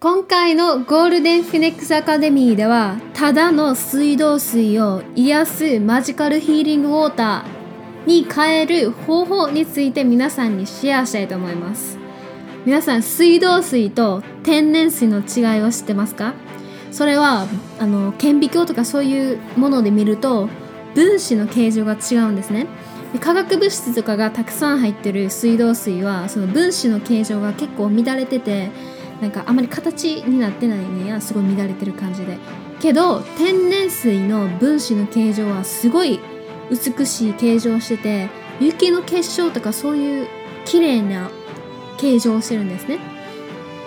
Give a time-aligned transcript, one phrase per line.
[0.00, 11.98] 今回のゴールデンフィネックスアカデミーではただの水道水を癒すマジカルヒーリングウォーターに変える方法について皆さんにシェアしたいと思います。
[12.64, 16.34] 皆さん水道水と天然水の違いを知ってますか？
[16.92, 17.48] それは
[17.80, 20.48] あの顕微鏡とかそういうもので見ると
[20.94, 22.68] 分子の形状が違うんですね。
[23.20, 28.70] 化学物質とかがたくさん入ってる水道水はその分子の形状が結構乱れてて
[29.20, 32.38] なんかあまり形になってないねやすごい乱れてる感じで。
[32.80, 36.20] けど天然水の分子の形状はすごい
[36.70, 38.28] 美しい形状をしてて
[38.60, 40.28] 雪の結晶とかそういう
[40.64, 41.30] 綺麗な
[41.96, 42.98] 形状をしてるんですね。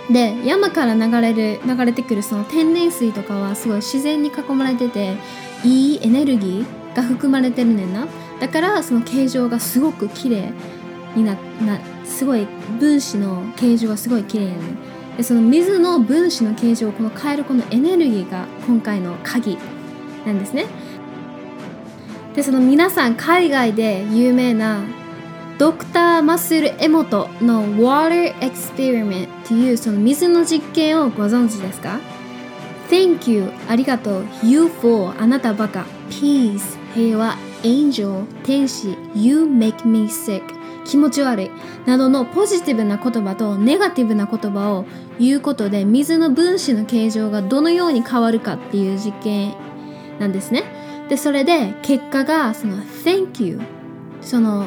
[0.10, 5.16] で山から流れる流れてくるその天然水とかはすごい自然に囲まれてて
[5.64, 8.08] いいエネルギーが含まれてるねんな。
[8.40, 10.52] だからその形状がすごく綺麗
[11.16, 12.48] にななすごい
[12.80, 19.58] 分子の形状がすごい綺麗やねんでその水の分子の形状をこの変えるこのエネルギーが今回の鍵
[20.26, 20.66] なんですね。
[22.36, 24.84] でその皆さん海外で有名な
[25.58, 32.00] ドクター・マッスル・エモトの Water Experiment っていうその水の実験をご存知ですか
[32.90, 33.52] ？Thank you.
[33.70, 34.26] ありがとう。
[34.44, 35.86] You for あなたバカ。
[36.10, 36.78] Peace.
[36.96, 37.38] 平和。
[37.64, 38.26] Angel.
[38.44, 38.98] 天使。
[39.14, 40.42] You make me sick.
[40.86, 41.52] 気持ち悪い
[41.86, 44.86] などのポジティブな言葉とネガティブな言葉を
[45.20, 49.56] 言うことで水の分子の形状がどのように変わるかっていう実験
[50.20, 50.64] なんですね。
[51.10, 53.60] でそれで結果がその Thank you
[54.22, 54.66] その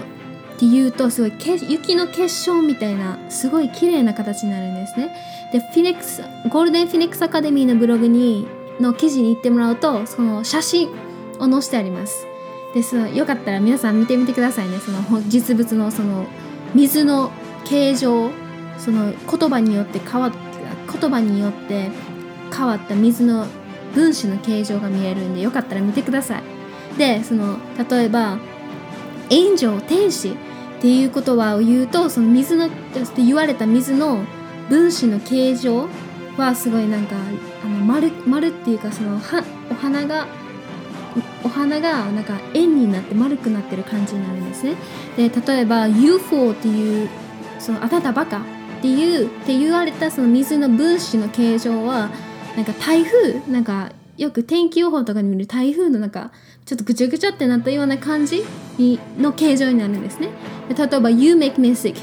[0.54, 1.32] って言うとすごい
[1.68, 5.14] 雪の結晶みたいなすごい綺麗な形になるんですね。
[5.52, 8.46] でフェニックスゴールデンフェニックスアカデミーのブログに
[8.80, 10.90] の記事に行ってもらうとその写真
[11.38, 12.26] を載せてあります。
[12.75, 14.78] でそのよかったら皆さん見てみてくださいね。
[14.78, 16.27] その実物のその
[16.75, 17.31] 水の
[17.64, 18.31] 形状
[18.78, 21.91] その言葉によって変わった言葉によって
[22.53, 23.47] 変わった水の
[23.94, 26.42] 分子の形状が見えるんでよかったら見てください。
[26.98, 27.58] でその
[27.89, 28.39] 例えば
[29.31, 34.25] エンジョ天使っていう言葉を言うとその水のって言われた水の
[34.69, 35.88] 分子の形状
[36.37, 37.15] はすごいなんか
[37.65, 40.27] あの丸丸っていうかそのはお花が
[41.42, 44.75] お花がなんか円になって丸くなってる感じになるんですね。
[45.16, 47.08] で例えば UFO っていう
[47.58, 48.41] そのあなたバカっ
[48.82, 52.10] ていうって言われたその水の分子の形状は
[52.56, 56.30] なんか台風なんかよく天気予報とかに見る台風のなんか
[56.64, 58.44] ちょっとぐちゃぐちゃってなったような感じ
[58.78, 60.28] にの形状になるんですね。
[60.69, 61.97] で例えば You make me sick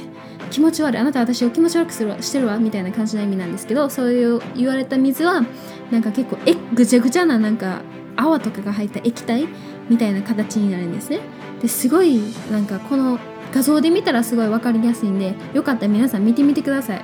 [0.49, 5.45] 気持ち悪いあなた私を気持ち悪くするしてるわみたいな感じの意味なんですけどそういう言われた水は
[5.89, 7.81] なんか結構えぐちゃぐちゃななんか
[8.15, 9.47] 泡とかが入った液体
[9.89, 11.19] みたいな形になるんですね。
[11.61, 13.19] ですごいなんかこの
[13.53, 17.03] 画像で見たらすごい分かりやすいんでよかったら皆さん見てみてください。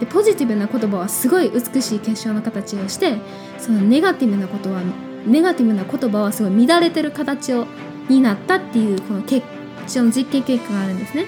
[0.00, 3.16] でポジティブな言葉はすごい美しい結晶の形をして
[3.58, 4.80] そのネガティブなことは
[5.26, 7.66] ネガティブな言葉はすごい乱れてる形を
[8.08, 9.44] になったっていうこの結
[9.88, 11.26] 晶の実験結果があるんですね。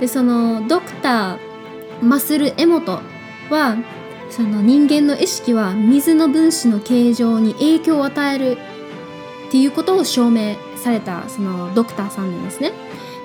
[0.00, 3.00] でそのドクターマスル・エモト
[3.50, 3.76] は
[4.30, 8.58] その人間の意識は水の分子の形状に影響を与える
[9.48, 12.72] っていうことを証明されたそのドクターさんなんですね。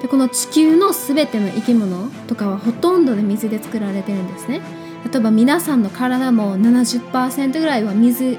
[0.02, 4.62] でこの地球の全ての生き物とかはほとんどで水で作られてるんですね。
[5.10, 8.38] 例えば皆さんの体も70%ぐらいは水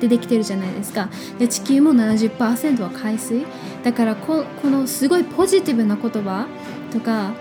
[0.00, 1.08] でできてるじゃないですか。
[1.38, 3.44] で地球も70%は海水。
[3.82, 6.46] だからこのすごいポジティブな言葉
[6.92, 7.32] とか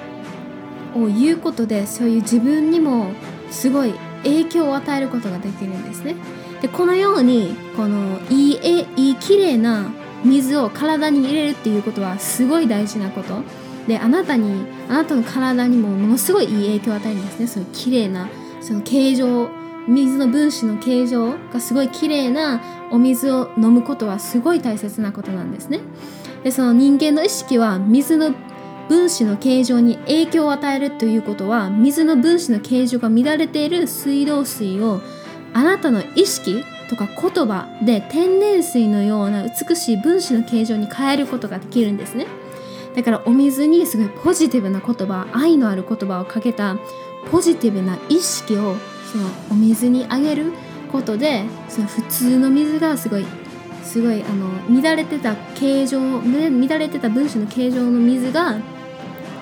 [0.96, 3.12] を言うことでそういう自分にも
[3.52, 3.94] すごい
[4.26, 6.16] 影響を与えることができるんですね。
[6.62, 9.90] でこのようにこのいいえいい綺麗な
[10.24, 13.42] 水を体に入れるっていうことはすごい大事なこと。
[13.88, 17.48] であなたにあなたの体にもものすごいいい影響を与えるんですね。
[17.48, 18.28] そういう綺麗な
[18.62, 19.50] その形状
[19.88, 25.80] 水の分子の形状がすごい綺麗なお水を飲むことはすごい大切なことなんですね。
[26.44, 28.34] でその人間の意識は水の
[28.88, 35.02] 分子の形状に影響を与えるということは水の分子の形状が乱れている水道水を
[35.54, 42.28] あなたの意識とか言葉で天然水のような美しい分子の形状に変えることができるんですね。
[42.96, 46.78] だからお水にすごいポジティブな言葉愛のある言葉をかけた
[47.30, 48.76] ポジティブな意識を
[49.12, 50.54] そのお水にあげる
[50.92, 53.26] ことでその普通の水がすごい
[53.86, 58.58] すごいあの乱れてた形状乱れてた分子の形状の水が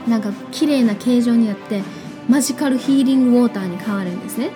[0.07, 1.81] なんか綺麗な形状になって
[2.27, 4.51] マジカルヒーリングウォーターに変わるんですね。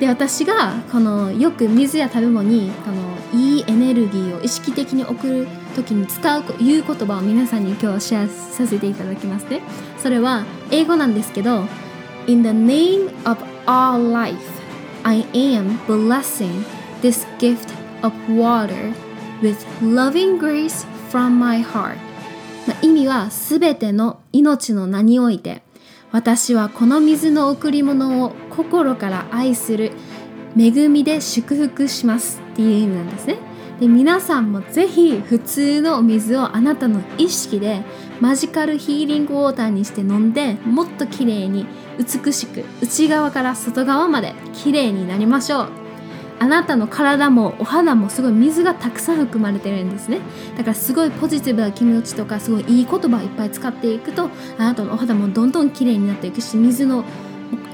[0.00, 5.46] で私がこのよく水や食べ物にこのいいエネルギーを意識的に送る
[5.76, 9.60] 時に使う言う言葉を皆さんに今日はシェアさせていただきますね。
[9.98, 11.66] それは英語なんですけど
[12.26, 14.38] In the name of our life
[15.02, 16.64] I am blessing
[17.02, 17.72] this gift
[18.02, 18.92] of water
[19.42, 21.96] with loving grace from my heart.
[22.66, 25.62] まあ意味はすべての命の名において
[26.12, 29.92] 私はこの水の贈り物を心から愛する
[30.58, 33.36] 恵みで祝福しますっていう意味なんですね。
[33.78, 37.82] で皆さんもぜひ普通の水をあなたの意識で
[38.20, 41.66] マジカルヒーリングウォーターにして飲んでもっと綺麗に
[41.98, 45.79] 美しく内側から外側まで綺麗になりましょう。
[46.40, 50.20] あなたの体もお肌もすごい水がたくさん含まれてるんですね。
[50.56, 57.04] だからすごいポジティブな気持ちとかすごいいい言葉をいっぱい使っていくとあなたのお肌もどんどん綺麗になっていくし水の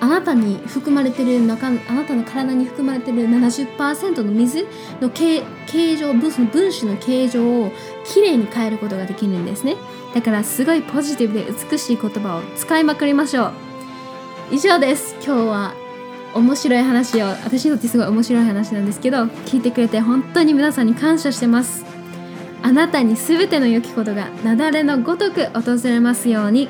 [0.01, 4.67] あなたに含まれてる中あなたの体に含まれてる70%の水
[5.01, 7.73] の形形状分分子の形状を
[8.05, 9.77] きれいに変えることができるんですね。
[10.13, 13.53] だからすごいポジティブで美しい言葉を使いまくりましょう。
[14.51, 15.15] 以上です。
[15.25, 15.86] 今日は
[16.37, 21.85] 面白い話を私にとってすごい面白い話なんですけど聞いてくれて本当に皆さんに感謝してます。
[22.63, 26.69] あなたに全ての良きことが雪崩のごとく訪れますように。